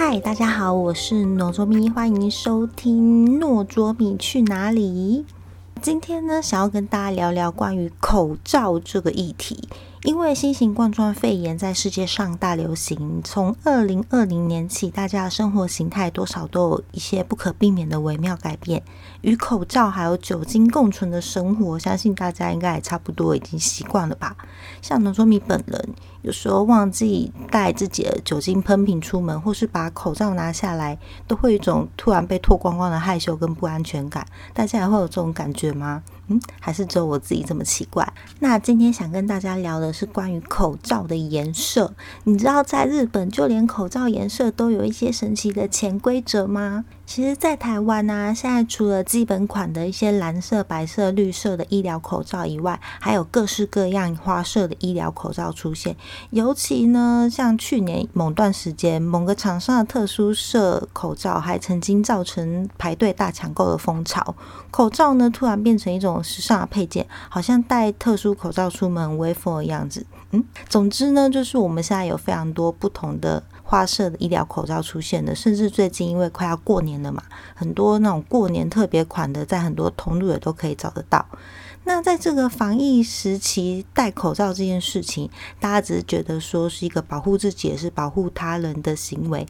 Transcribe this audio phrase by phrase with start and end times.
[0.00, 5.26] 嗨，大家好，我是诺卓米，欢迎收听诺卓米去哪里。
[5.82, 9.68] 今天呢，想要跟大家聊聊关于口罩这个议题。
[10.08, 18.82] 因为新型冠状肺炎在世界上大流行，从二零二零年起，大家的生活形态多少都有一些不可避免的微妙改变。
[19.20, 24.34] 与口罩还有酒精共存的生活，相信大家应该也差不多已经习惯了吧？
[24.80, 34.26] 像农卓米本人，有时候忘记带自己的酒精喷瓶出门，或是把口罩拿下来，都会有一种突然被脱光光的害羞跟不安全感。
[34.54, 36.02] 大家也会有这种感觉吗？
[36.28, 38.10] 嗯，还是只有我自己这么奇怪？
[38.38, 41.94] 那今天想跟大家聊的是关于口罩的颜色。
[42.24, 46.84] 你知道在日本，就连口罩颜色都有一些神奇的潜规则吗？
[47.06, 55.96] 其实，在台湾呢，现在除了基本款的一些蓝色、白色、绿色的医疗口罩以外，还有各式各样花色的医疗口罩出现。
[56.28, 64.34] 尤其呢，像去年某段时间，某个厂商的特殊色口罩还曾经造成排队大抢购的风潮。
[64.70, 70.06] 口罩呢，突然变成一种时尚的配件，好像戴特殊口罩出门威风的样子。
[70.30, 73.42] 嗯，总之呢，就是我们现在有非常多不同的。
[73.70, 77.22] 花色的医疗口罩出现的，甚至最近因为快要过年了嘛，
[77.54, 81.22] 很多那种过年特别款的，在很多通路也都可以找得到。
[81.88, 89.46] 那在这个防疫时期戴口罩这件事情，大家只是觉得说是一个保护自己也是保护他人的行为。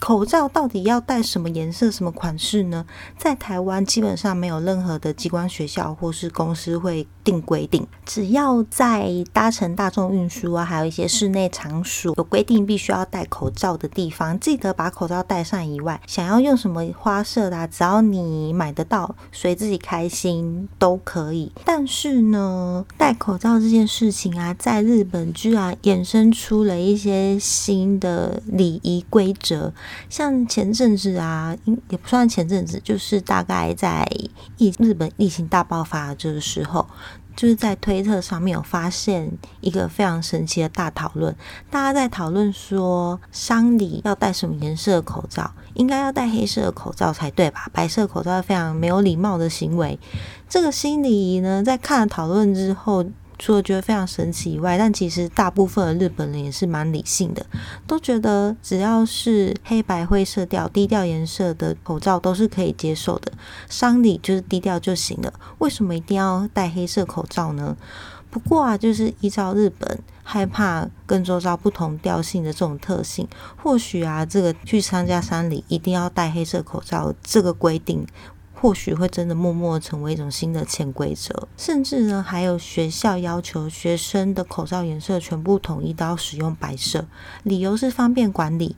[0.00, 2.86] 口罩到底要戴什么颜色、什么款式呢？
[3.18, 21.52] 在台湾基本上没有任何的机关、学校或是公司会定规定，只要在搭乘大众运输啊，还有一些室内场所有规定必须要戴口罩的地方，记得把口罩戴上以外，想要用什么花色的，只要你买得到，随自己开心都可以。
[21.64, 29.72] 但但是呢，戴口罩这件事情啊，在日本居然衍生出了一些新的礼仪规则。
[30.08, 31.56] 像前阵子啊，
[31.88, 34.08] 也不算前阵子，就是大概在
[34.56, 36.86] 疫日本疫情大爆发这个时候，
[37.36, 39.30] 就是在推特上面有发现
[39.60, 41.34] 一个非常神奇的大讨论，
[41.70, 45.50] 大家在讨论说，商礼要戴什么颜色的口罩？
[45.74, 47.68] 应该要戴黑色的口罩才对吧？
[47.72, 49.98] 白色口罩非常没有礼貌的行为。
[50.48, 53.04] 这个心理呢，在看了讨论之后。
[53.38, 57.44] 除了觉得非常神奇以外，但其实大部分的日本人也是蛮理性的，
[57.86, 63.32] 都觉得只要是黑白灰色调、低调颜色的口罩都是可以接受的，
[63.68, 65.32] 商礼就是低调就行了。
[65.58, 67.76] 为什么一定要戴黑色口罩呢？
[68.30, 78.04] 不过啊，就是依照日本害怕跟周遭不同调性的这种特性，或许啊，这个去参加商礼一定要戴黑色口罩这个规定。
[78.64, 87.04] 或许会真的默默成为一种新的潜规则，甚至呢，还有学校要求学生的口罩颜色全部统一到使用白色，
[87.42, 88.74] 理由是方便管理。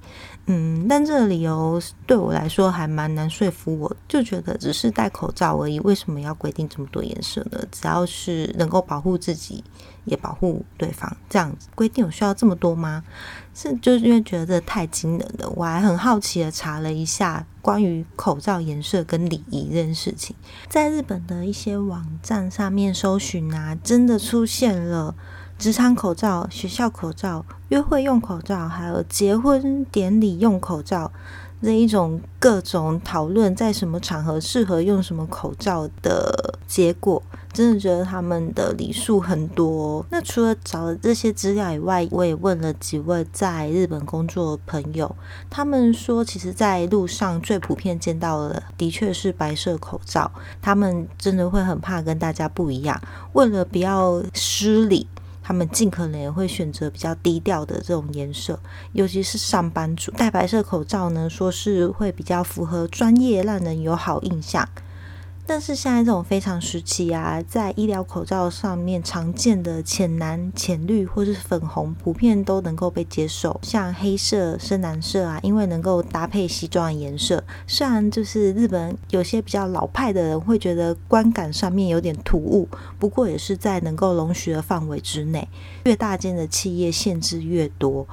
[0.48, 7.58] 嗯，但这个理由对我来说还蛮难说服我，就觉得只是戴口罩而已，为什么要规定这么多颜色呢？
[7.72, 9.64] 只要是能够保护自己，
[10.04, 13.02] 也保护对方，这样子规定有需要这么多吗？
[13.54, 20.36] 是就是因为觉得太惊人了，我还很好奇的查了一下关于口罩颜色跟礼仪这件事情，
[20.68, 25.16] 在日本的一些网站上面搜寻啊，真的出现了。
[25.58, 31.10] 职场口罩、学校口罩、约会用口罩，还有结婚典礼用口罩，
[31.62, 37.22] 这一种各种讨论，在什么场合适合用什么口罩的结果。
[37.54, 40.04] 真的觉得他们的礼数很多。
[40.10, 45.16] 那除了找了这些资料以外，我也问了几位在日本工作的朋友，
[45.48, 50.30] 他们说，其实，在路上最普遍见到的，的确是白色口罩。
[50.60, 53.00] 他们真的会很怕跟大家不一样，
[53.32, 55.08] 为了不要失礼。
[55.46, 58.58] 他们尽可能也会选择比较低调的这种颜色，
[58.94, 64.68] 尤其是上班族戴白色口罩呢，说是会比较符合专业，让人有好印象。
[65.48, 73.58] 但是现在这种非常时期啊，在医疗口罩上面常见的浅蓝、浅绿或是粉红，普遍都能够被接受。
[73.62, 82.68] 像黑色、深蓝色啊，因为能够搭配西装的颜色，虽然就是日本有些比较老派的人会觉得观感上面有点突兀，
[82.98, 85.48] 不过也是在能够容许的范围之内。
[85.84, 88.06] 越大间的企业限制越多。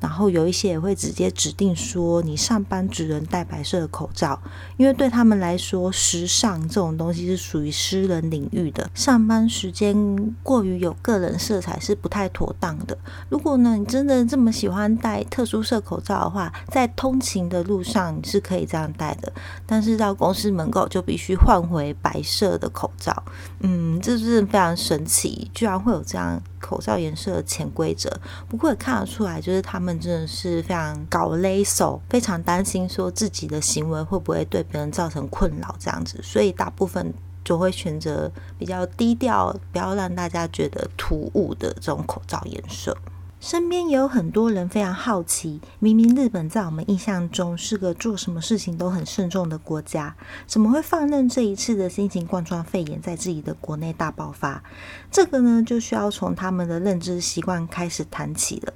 [0.00, 4.40] 然后有一些也会直接指定说，你上班只能戴白色的口罩，
[4.76, 12.96] 因为对他们来说，时尚这种东西是属于私人领域的，上班时间过于有个人色彩是不太妥当的。
[13.28, 19.32] 如果呢，你真的这么喜欢戴特殊色口罩的话，在通勤的路上你是可以这样戴的，
[19.66, 23.24] 但是到公司门口就必须换回白色的口罩。
[23.60, 26.40] 嗯，这是非常神奇，居然会有这样。
[26.60, 28.10] 口罩颜色的潜规则。
[28.48, 37.12] 不过也看得出来，就是他们真的是非常搞勒手，非常担心说自己的行为会不会对别人造成困扰这样子，所以大部分
[37.44, 42.96] 就会选择比较低调，不要让大家觉得突兀的这种口罩颜色。
[43.40, 54.62] 身边也有很多人非常好奇，明明日本在我们印象中是个做什么事情都很慎重的国家，怎么会放任这一次的新型冠状肺炎在自己的国内大爆发？
[55.10, 58.72] 这个呢，就需要从他们的认知习惯开始谈起了。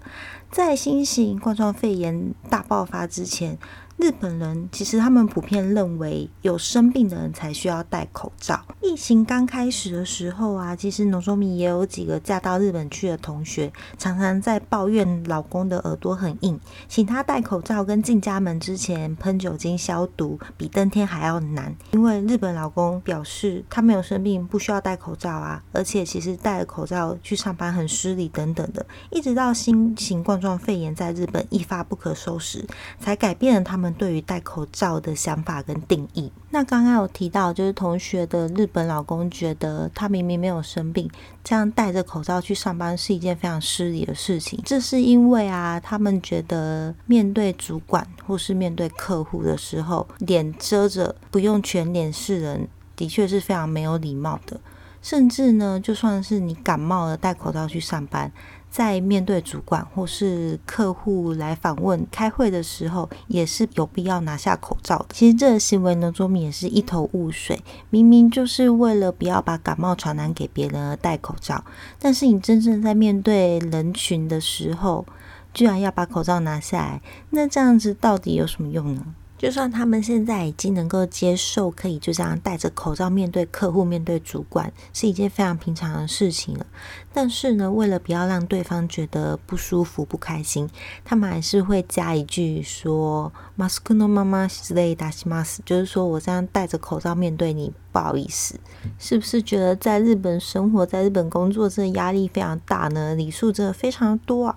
[0.51, 3.59] 在新型冠状肺炎大爆发之前。
[4.03, 8.61] 日本人其实他们普遍认为有生病的人才需要戴口罩。
[8.81, 16.59] 疫情刚开始的时候啊，其实农中米也有几个嫁到日本去的同学，常常在抱怨老公的耳朵很硬，
[16.89, 21.73] 请他戴口罩跟进家门之前喷酒精消毒，比登天还要难。
[21.93, 28.85] 因为日本老公表示他没有生病，不需要戴口罩啊，而且其实戴了口罩去上班很失礼等等的。
[29.13, 32.67] 一直到新型冠状肺炎在日本一发不可收拾，
[32.99, 33.92] 才改变了他们。
[33.95, 41.11] 对于戴口罩的想法跟定义，那刚刚有提到，就是同学的日本老公觉得他明明没有生病，
[41.43, 44.61] 这样戴着口罩去上班是一件非常失礼的事情。
[44.65, 54.61] 这是因为啊，他们觉得面对主管或是面对客户的时候，脸遮着不用全脸示人，的确是非常没有礼貌的。
[55.01, 58.31] 甚至呢，就算是你感冒了戴口罩去上班。
[58.73, 65.05] 在面对主管或是客户来访问、开会的时候，也是有必要拿下口罩。
[65.13, 67.63] 其实这个行为呢，卓米也是一头雾水。
[67.91, 71.63] 明明就是为了不要把感冒传染给别人而戴口罩，
[71.99, 75.05] 但是你真正在面对人群的时候，
[75.53, 79.05] 居然要把口罩拿下来，那这样子到底有什么用呢？
[79.43, 86.65] 就算他们现在已经能够接受，可以就这样戴着口罩面对客户、面对主管，是一件非常平常的事情了。
[87.13, 90.71] 但是呢，为了不要让对方觉得不舒服、不开心，
[91.05, 98.55] 他们还是会加一句说 “mask no mama” 之类的西马斯，就是说我这样戴着口罩面对你，不好意思。
[99.01, 103.17] 是不是觉得在日本生活、在日本工作，这压力非常大呢？
[103.17, 104.57] 礼数真的非常多啊。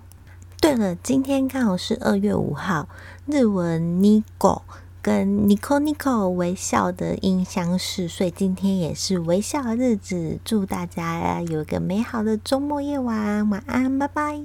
[0.58, 2.88] 对了，今天刚好是二月五号，
[3.26, 4.62] 日文 “nico”
[5.00, 10.40] 跟 Nico Nico 微笑的音相似，所以今天也是微笑的日子。
[10.44, 14.40] 祝大家有一个美好的周末夜晚，晚安，拜拜。